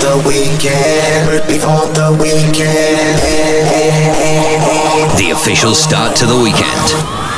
[0.00, 1.46] the weekend.
[1.46, 3.18] Before the weekend.
[5.18, 6.88] The official start to the weekend.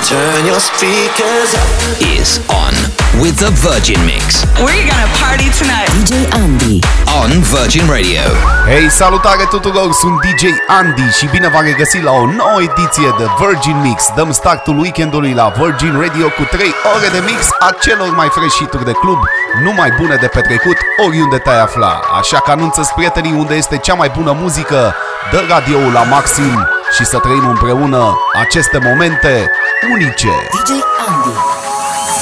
[0.05, 2.03] Turn your speakers up.
[2.03, 4.43] Is on with the Virgin Mix.
[4.65, 5.89] We're gonna party tonight.
[5.95, 6.13] DJ
[6.43, 6.81] Andy
[7.21, 8.23] on Virgin Radio.
[8.67, 13.27] Hei, salutare tuturor, sunt DJ Andy și bine v-am regăsit la o nouă ediție de
[13.41, 14.05] Virgin Mix.
[14.17, 18.57] Dăm startul weekendului la Virgin Radio cu 3 ore de mix a celor mai fresh
[18.57, 19.19] hituri de club,
[19.63, 20.77] numai bune de petrecut
[21.07, 22.01] oriunde te-ai afla.
[22.19, 24.95] Așa că anunță prietenii unde este cea mai bună muzică,
[25.31, 29.51] dă radioul la maxim și să trăim împreună aceste momente
[29.93, 30.33] unice.
[30.51, 30.71] DJ
[31.09, 31.64] Andy.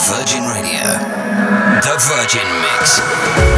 [0.09, 0.83] Virgin Radio.
[1.81, 3.52] The Virgin Mix.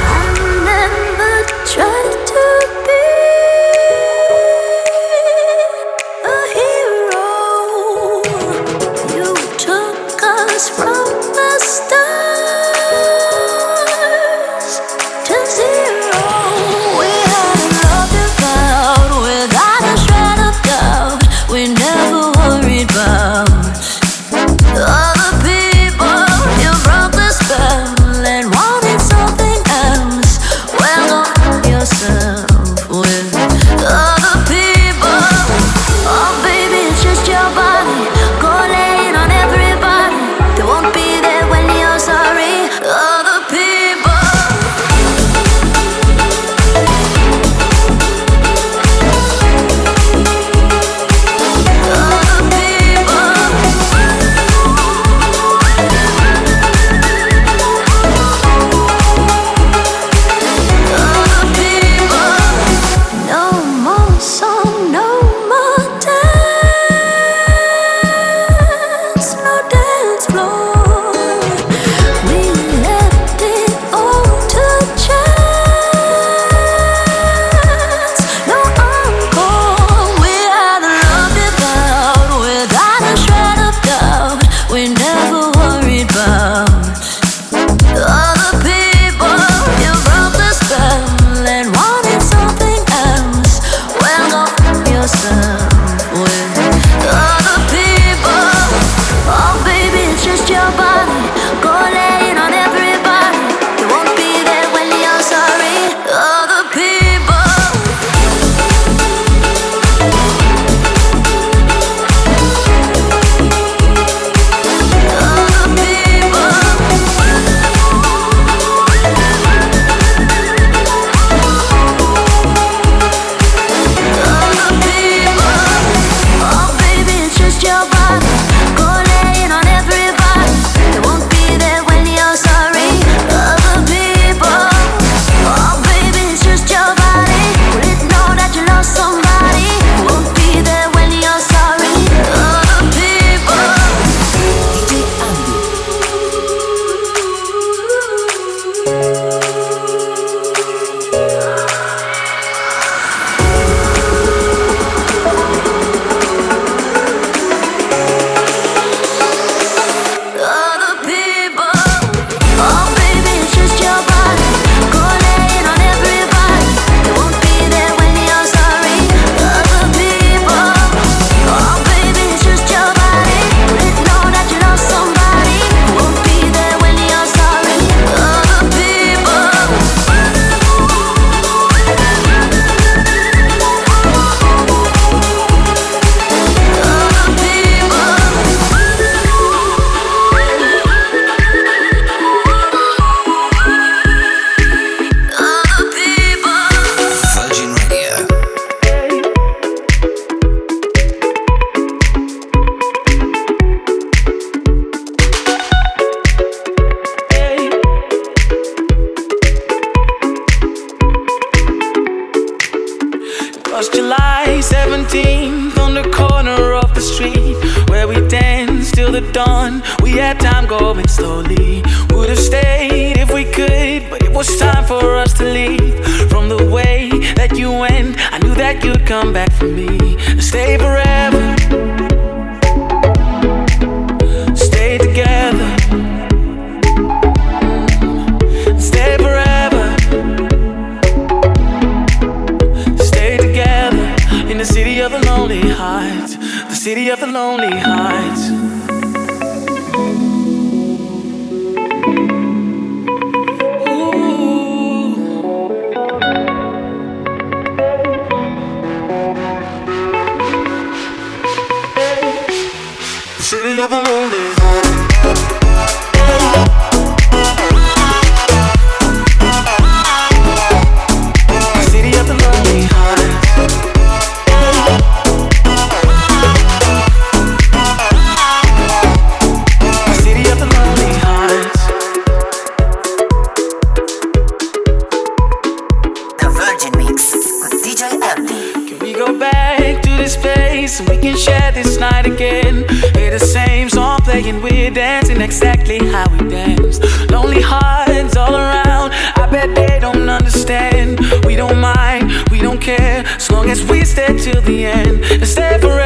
[294.46, 296.98] and we're dancing exactly how we dance.
[297.30, 301.18] Lonely hearts all around, I bet they don't understand.
[301.46, 305.46] We don't mind, we don't care, as long as we stay till the end and
[305.46, 306.03] stay forever.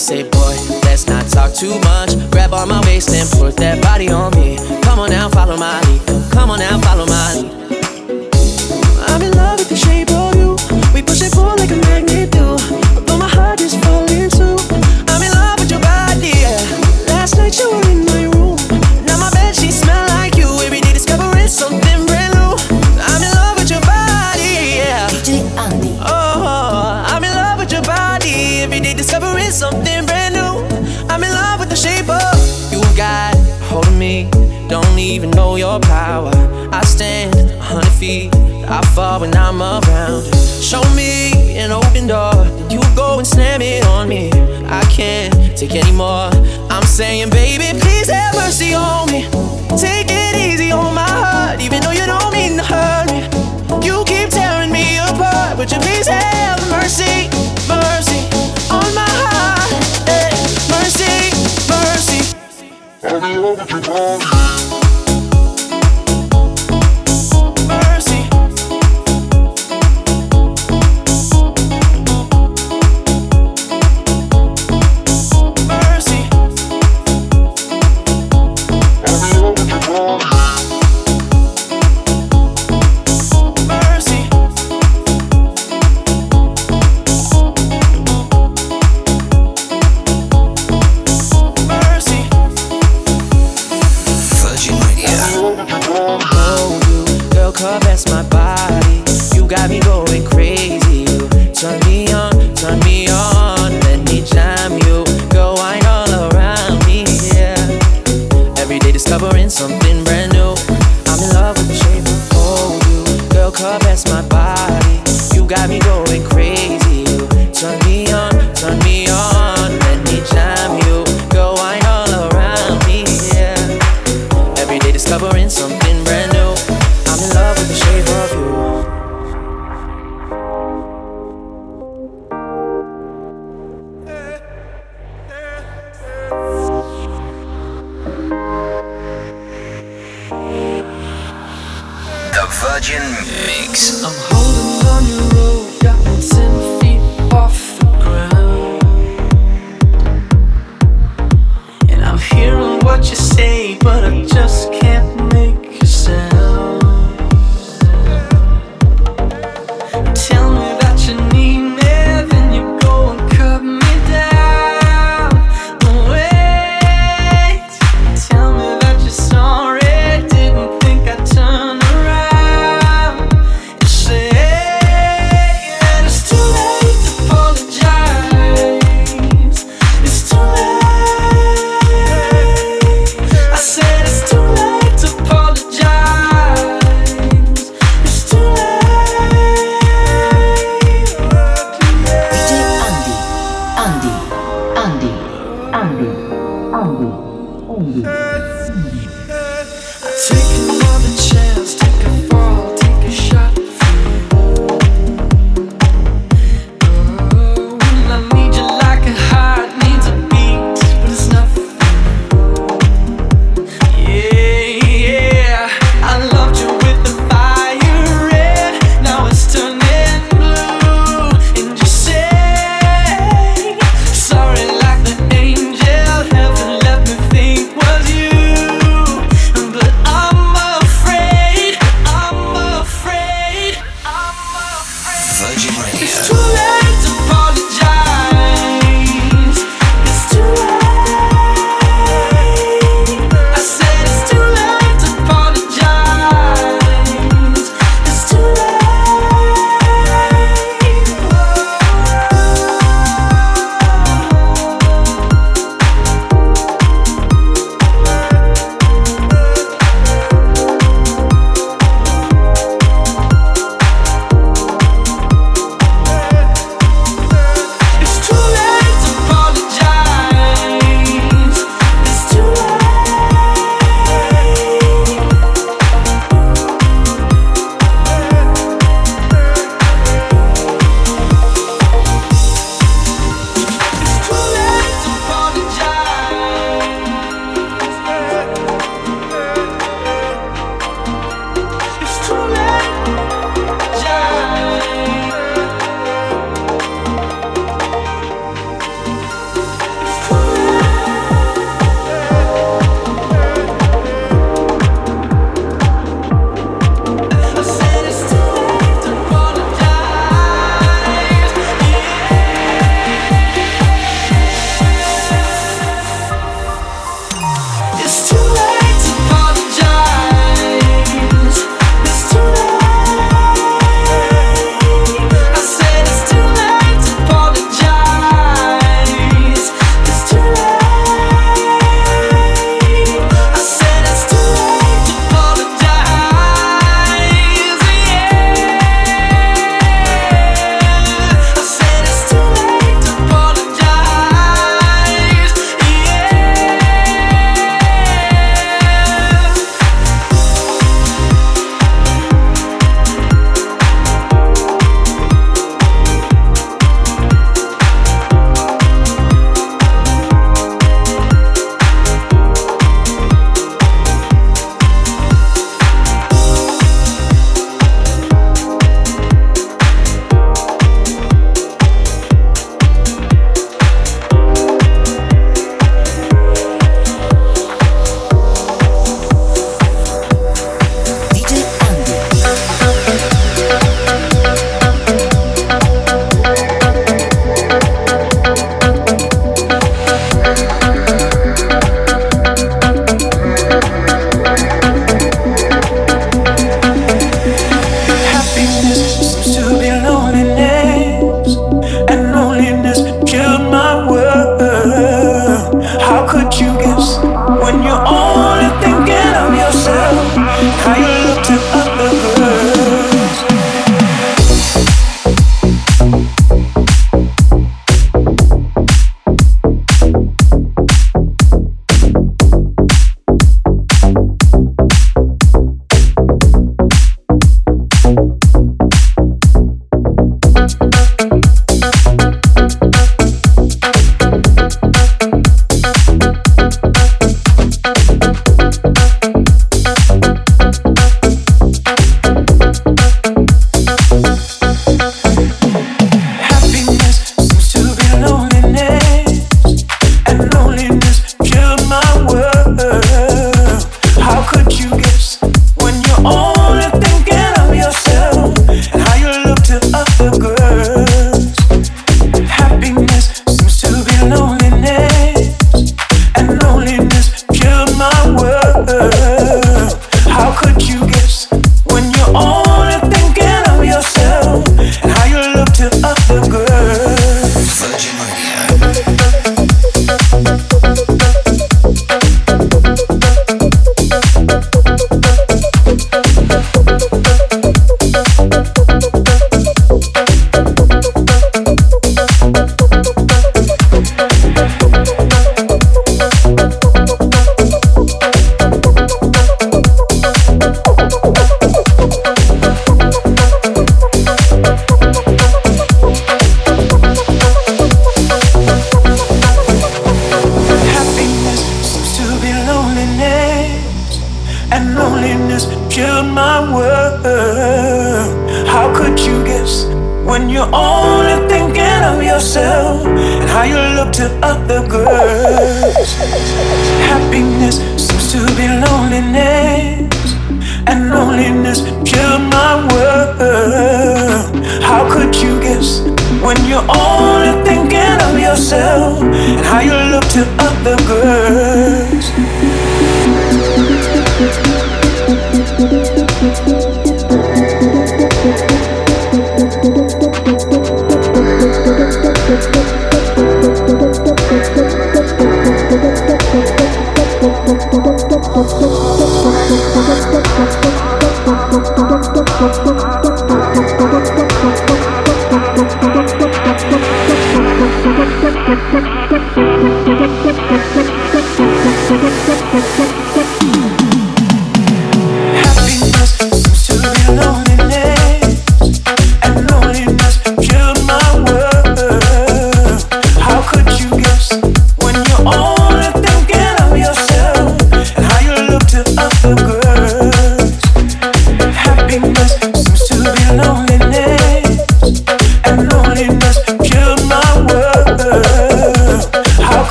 [0.00, 2.16] say, boy, let's not talk too much.
[2.30, 4.56] Grab on my waist and put that body on me.
[4.82, 6.00] Come on now, follow my lead.
[6.32, 7.52] Come on now, follow my lead.
[9.10, 10.56] I'm in love with the shape of you.
[10.94, 12.56] We push and pull like a magnet do.
[12.96, 14.56] Although my heart is falling too.
[15.06, 16.32] I'm in love with your body.
[16.32, 16.56] Yeah.
[17.08, 17.89] Last night you were.
[35.10, 36.30] even know your power.
[36.72, 40.22] I stand a hundred feet, I fall when I'm around.
[40.62, 44.30] Show me an open door, you go and slam it on me.
[44.66, 46.30] I can't take any more.
[46.70, 49.22] I'm saying, baby, please have mercy on me.
[49.76, 53.20] Take it easy on my heart, even though you don't mean to hurt me.
[53.84, 57.28] You keep tearing me apart, would you please have mercy,
[57.66, 58.20] mercy
[58.70, 59.70] on my heart?
[60.06, 60.30] Hey,
[60.70, 61.34] mercy,
[61.66, 62.20] mercy.
[63.02, 64.59] I'll be over you,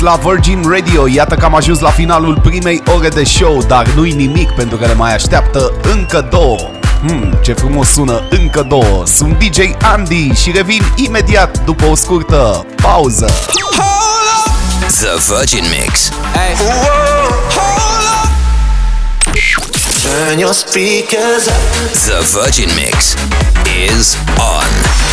[0.00, 1.08] La Virgin Radio.
[1.08, 4.86] Iată că am ajuns la finalul primei ore de show, dar nu-i nimic pentru că
[4.86, 6.58] ne mai așteaptă încă două.
[7.06, 9.06] Hmm, ce frumos sună încă două.
[9.06, 13.30] Sunt DJ Andy și revin imediat după o scurtă pauză.
[14.86, 16.08] The Virgin Mix.
[16.34, 16.54] Hey.
[20.02, 21.92] Turn your speakers up.
[21.92, 23.14] The Virgin Mix
[23.88, 25.09] is on.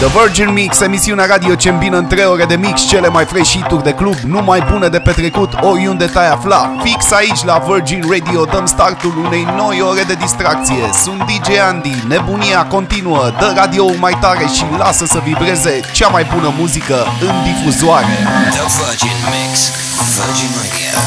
[0.00, 3.50] The Virgin Mix, emisiunea radio ce îmbină în 3 ore de mix cele mai fresh
[3.50, 6.76] hituri de club, numai bune de petrecut oriunde te-ai afla.
[6.82, 10.90] Fix aici la Virgin Radio dăm startul unei noi ore de distracție.
[11.02, 16.26] Sunt DJ Andy, nebunia continuă, dă radio mai tare și lasă să vibreze cea mai
[16.34, 18.16] bună muzică în difuzoare.
[18.50, 19.70] The Virgin Mix,
[20.16, 20.98] Virgin Radio.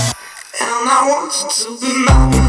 [0.65, 1.31] And I want
[1.61, 2.42] to be.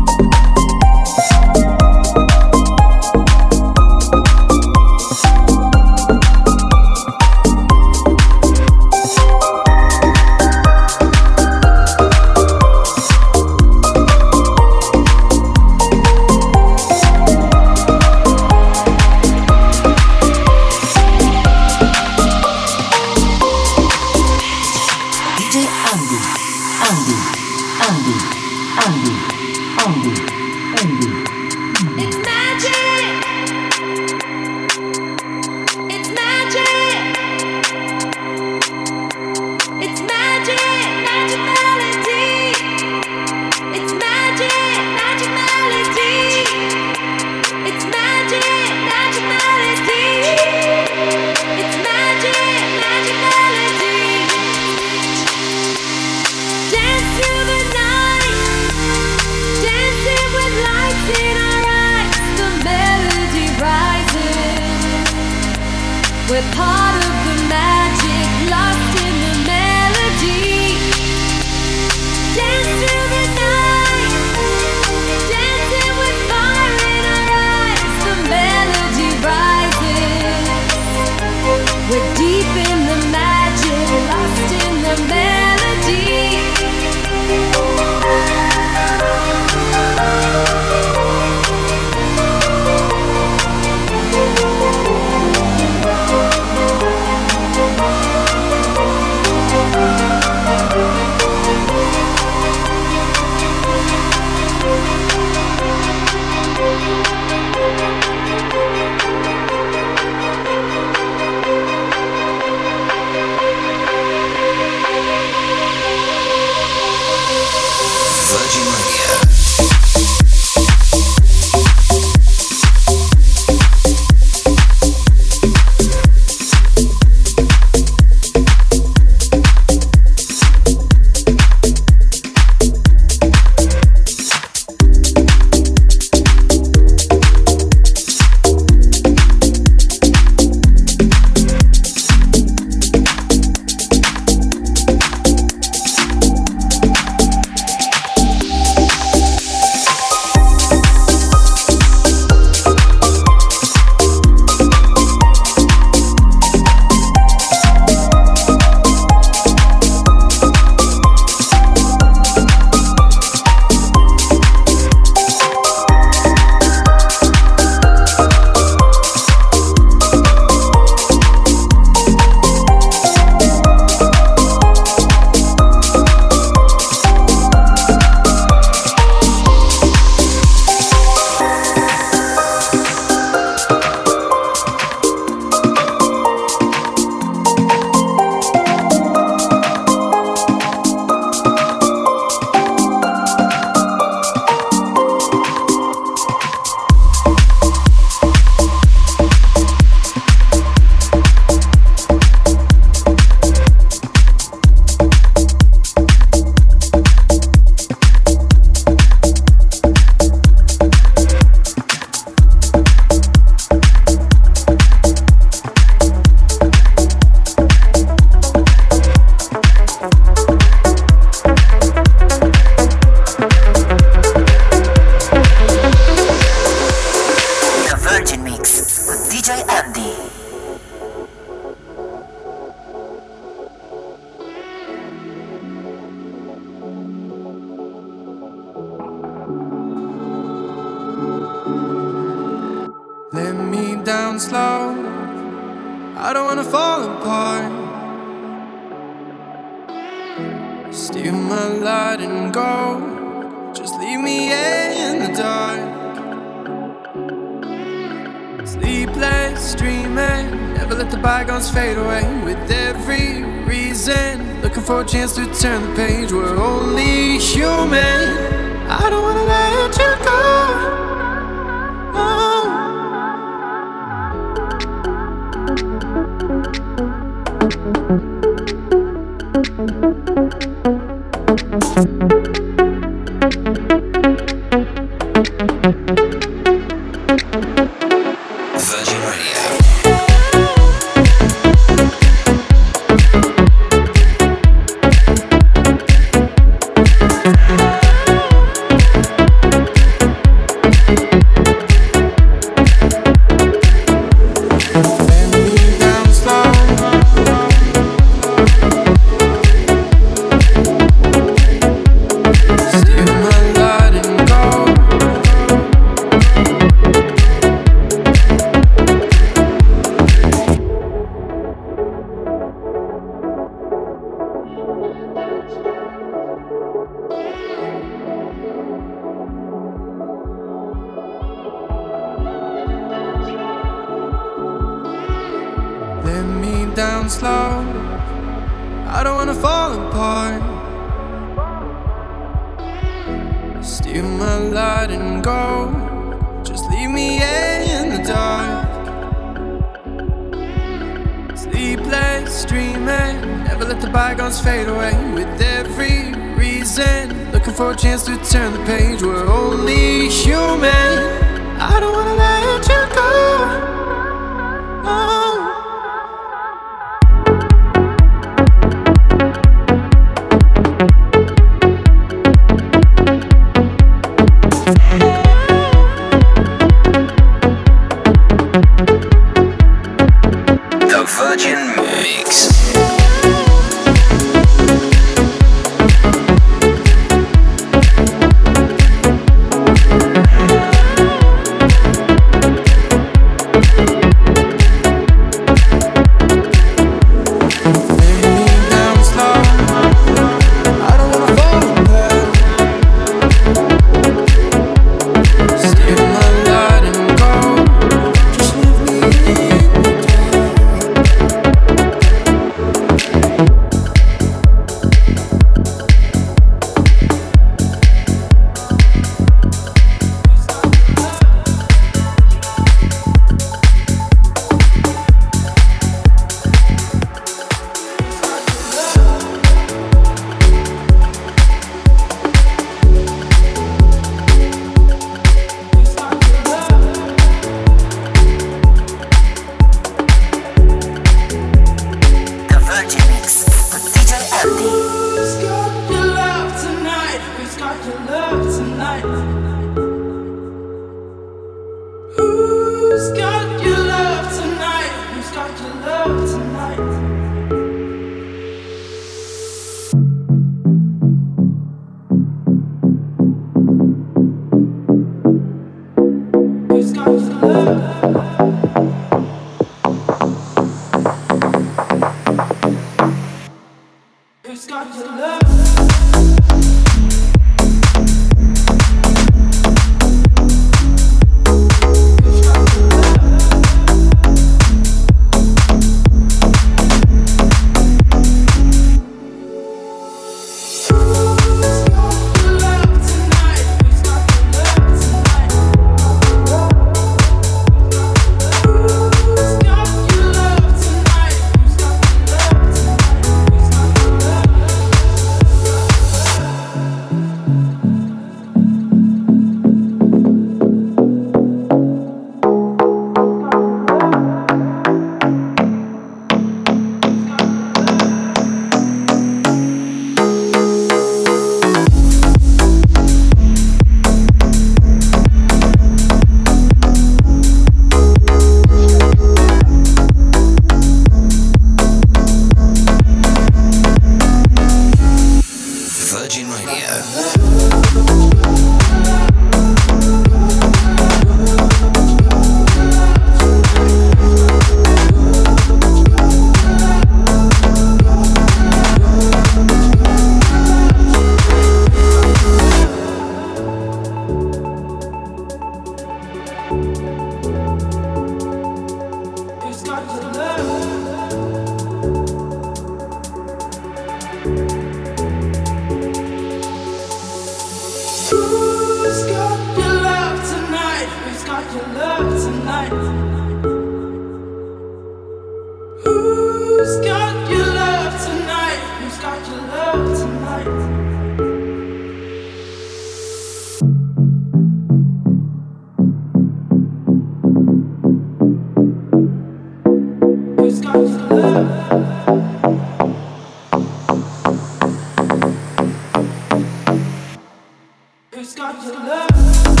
[598.61, 600.00] Who's got your love?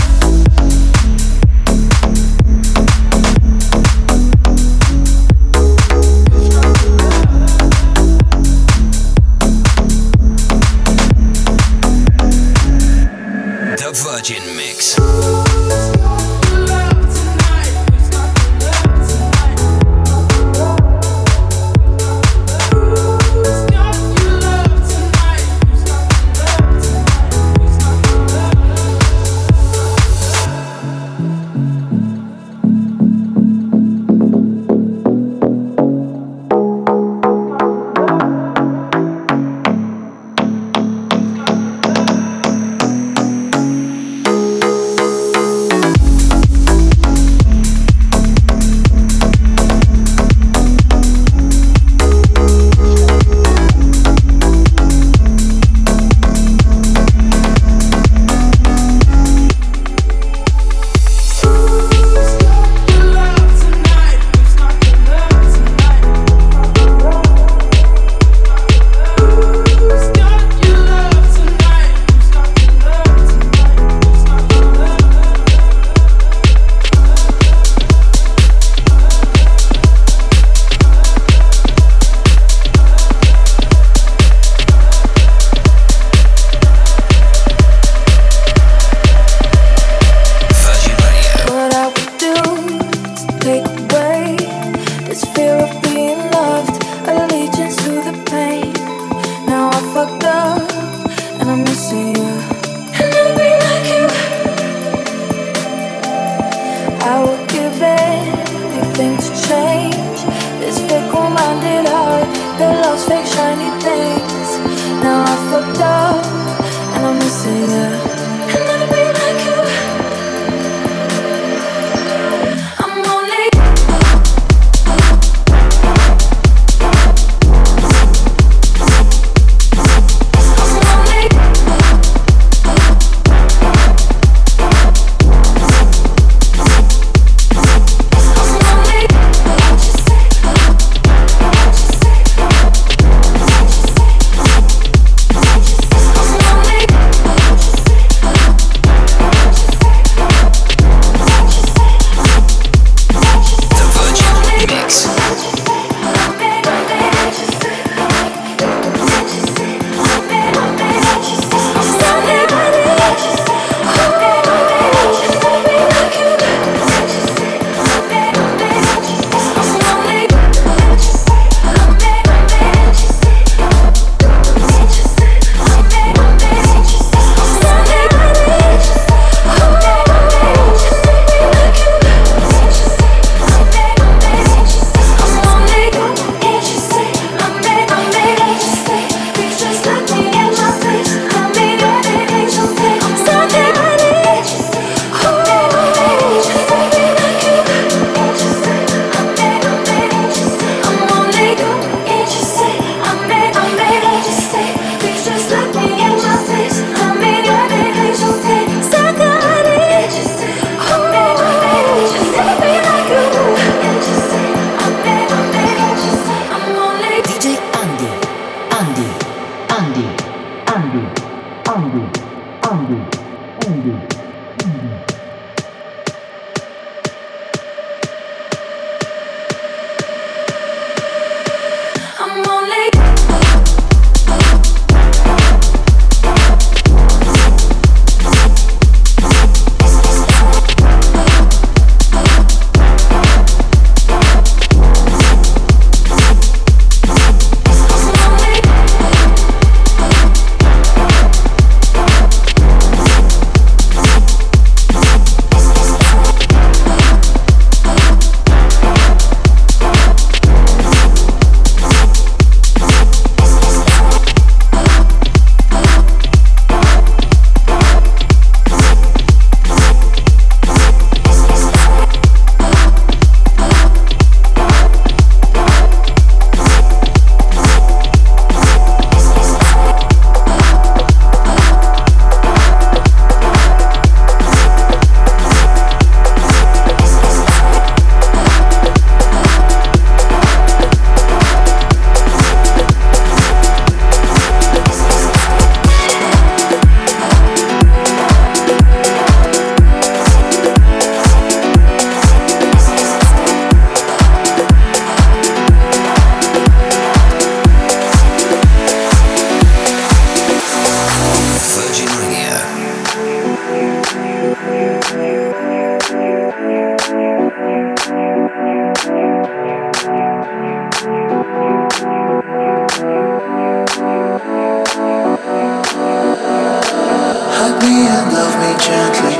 [328.85, 329.35] gently.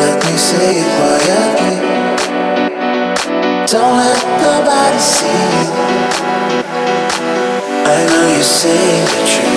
[0.00, 1.76] Let me say it quietly.
[3.72, 5.44] Don't let nobody see.
[7.94, 9.47] I know you say that you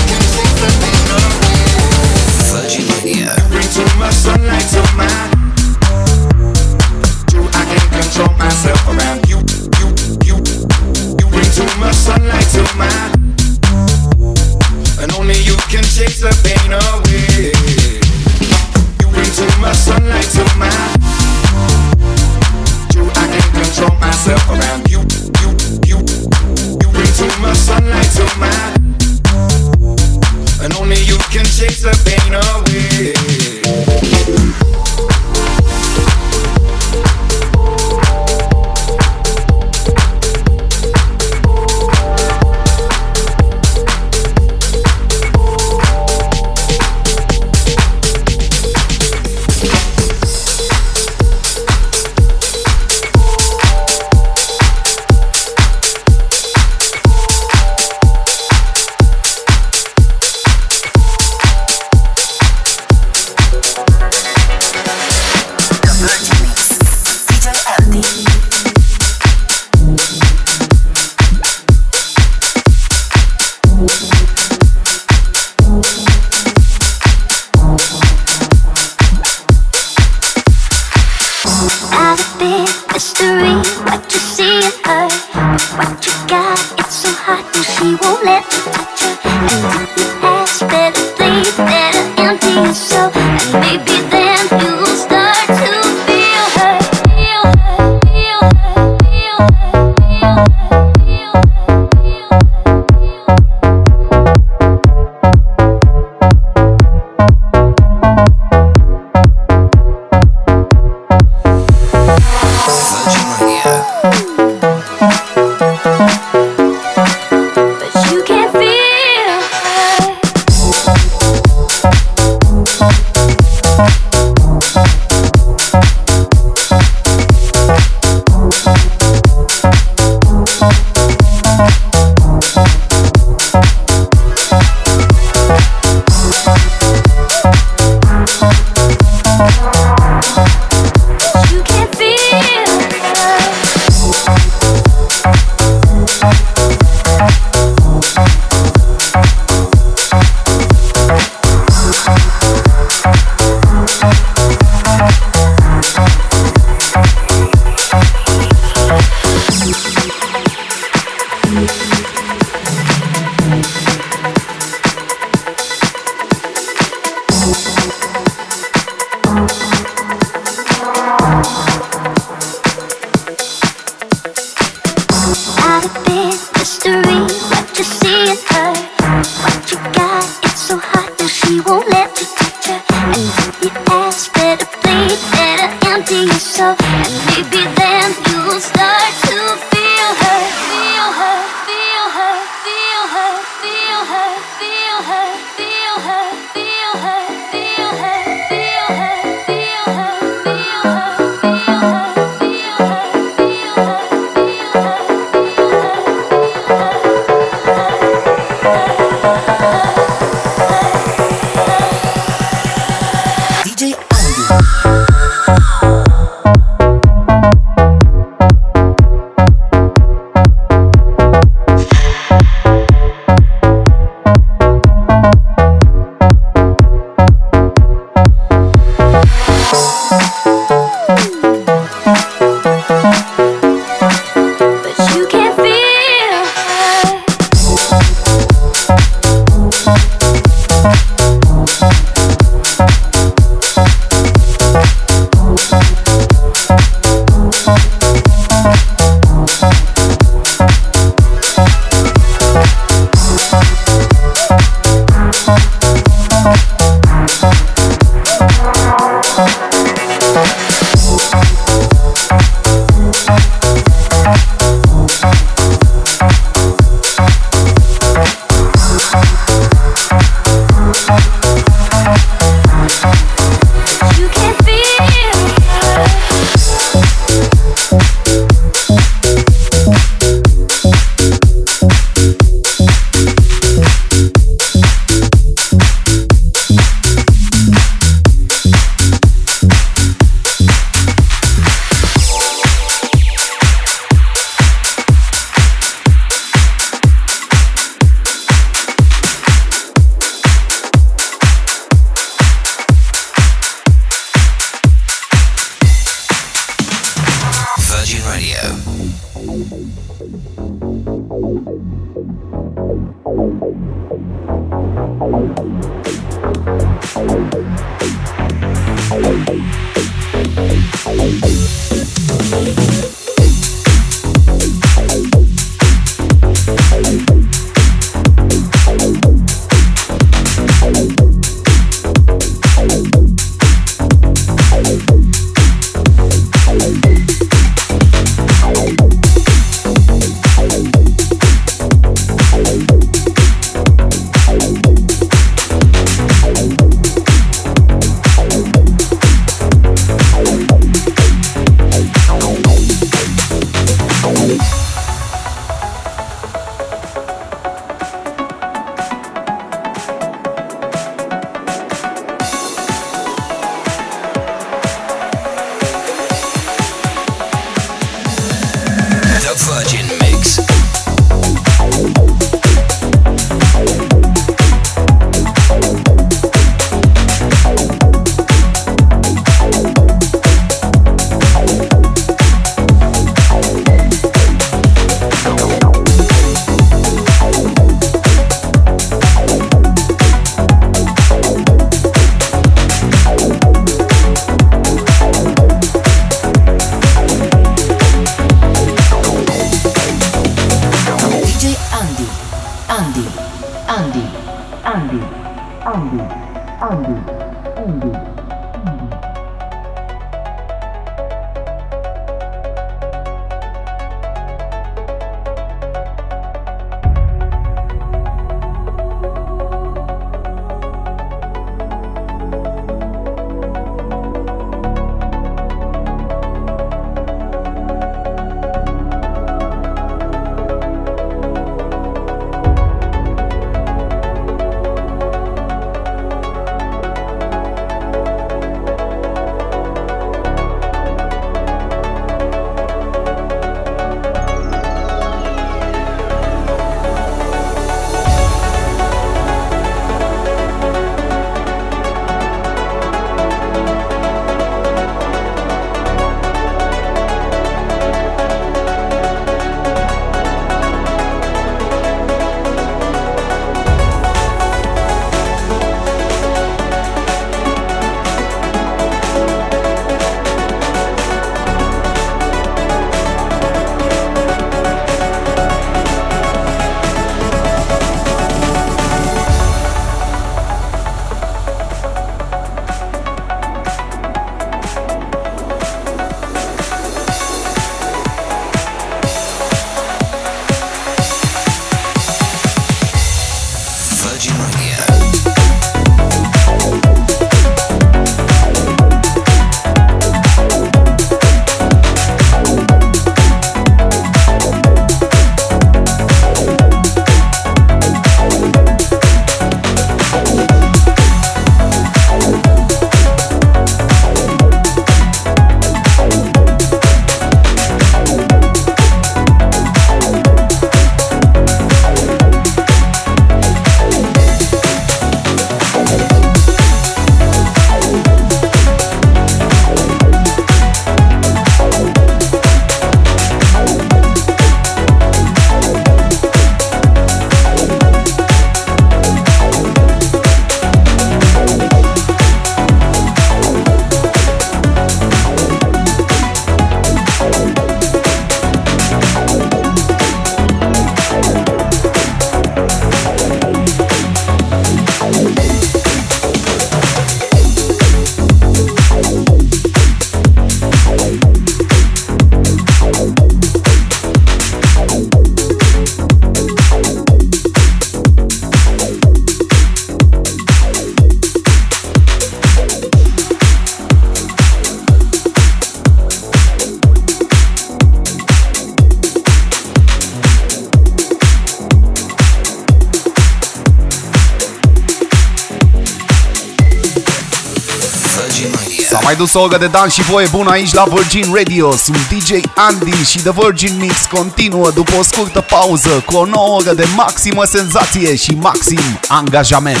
[589.38, 593.24] dus o oră de dans și voie bună aici la Virgin Radio Sunt DJ Andy
[593.24, 597.64] și The Virgin Mix continuă după o scurtă pauză Cu o nouă oră de maximă
[597.64, 600.00] senzație și maxim angajament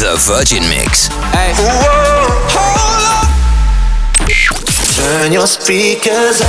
[0.00, 1.08] The Virgin Mix.
[1.32, 1.52] Hey.
[4.96, 6.48] Turn your speakers up.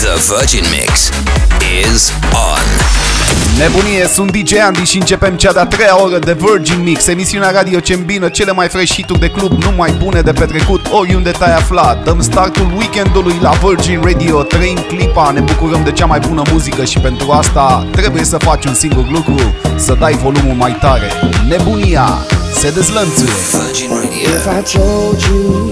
[0.00, 1.10] The Virgin Mix
[1.60, 3.01] is on.
[3.58, 7.80] Nebunie, sunt DJ Andy și începem cea de-a treia oră de Virgin Mix, emisiunea radio
[7.80, 12.04] ce îmbină cele mai fresh hituri de club numai bune de petrecut oriunde te-ai aflat.
[12.04, 16.84] Dăm startul weekendului la Virgin Radio, trăim clipa, ne bucurăm de cea mai bună muzică
[16.84, 21.10] și pentru asta trebuie să faci un singur lucru, să dai volumul mai tare.
[21.48, 22.08] Nebunia
[22.54, 23.30] se dezlănțuie.
[23.50, 24.10] Virgin Radio.
[24.10, 25.71] If I told you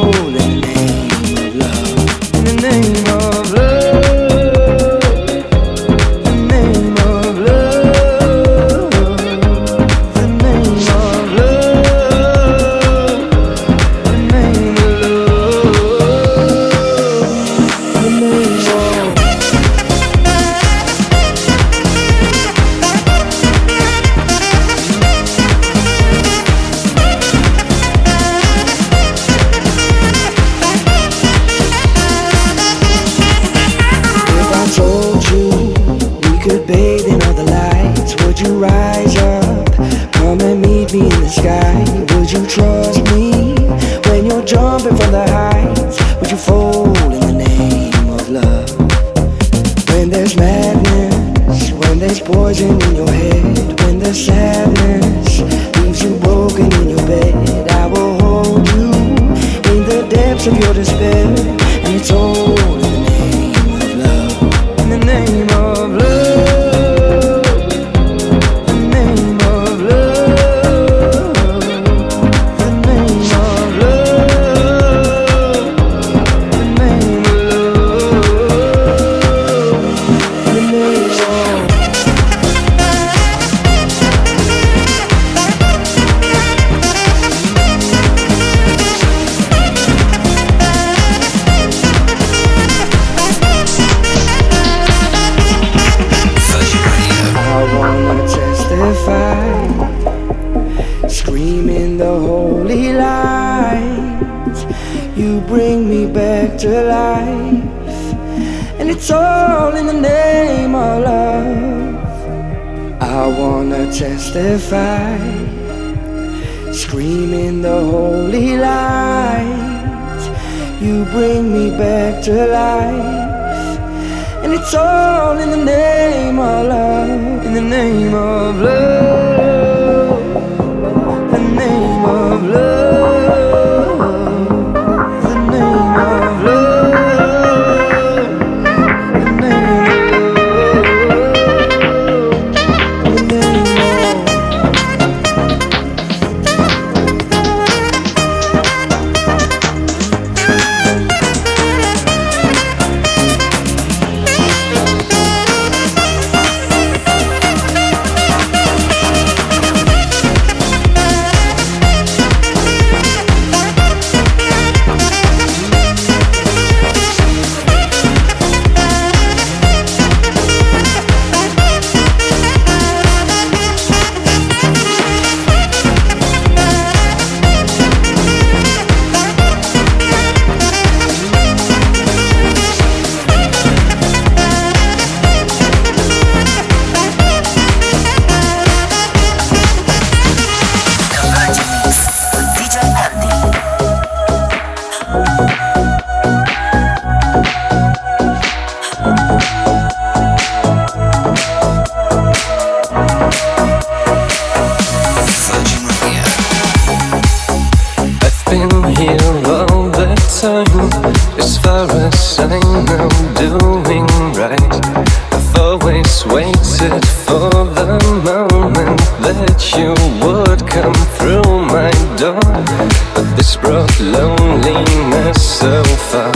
[225.41, 226.31] so far.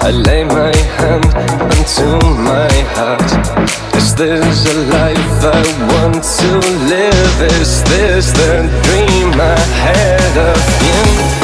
[0.00, 2.10] I lay my hand onto
[2.50, 3.30] my heart.
[3.94, 5.62] Is this a life I
[5.92, 6.50] want to
[6.94, 7.36] live?
[7.60, 8.52] Is this the
[8.82, 11.43] dream I had of you?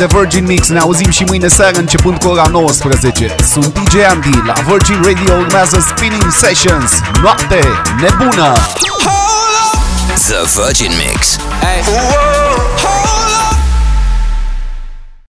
[0.00, 0.68] de Virgin Mix.
[0.68, 3.34] Ne auzim și mâine seară începând cu ora 19.
[3.50, 6.90] Sunt DJ Andy la Virgin Radio urmează Spinning Sessions.
[7.22, 7.60] Noapte
[8.00, 8.52] nebună!
[10.28, 11.36] The Virgin Mix.
[11.60, 12.29] Hey.